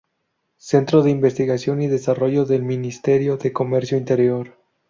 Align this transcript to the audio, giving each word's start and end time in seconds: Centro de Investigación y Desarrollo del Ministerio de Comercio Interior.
Centro 0.57 1.03
de 1.03 1.11
Investigación 1.11 1.83
y 1.83 1.87
Desarrollo 1.87 2.45
del 2.45 2.63
Ministerio 2.63 3.37
de 3.37 3.53
Comercio 3.53 3.99
Interior. 3.99 4.57